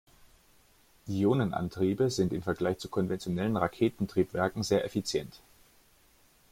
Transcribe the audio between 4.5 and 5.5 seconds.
sehr effizient.